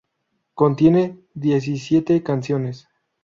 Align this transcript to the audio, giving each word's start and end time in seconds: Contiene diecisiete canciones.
Contiene 0.55 1.19
diecisiete 1.35 2.23
canciones. 2.23 2.87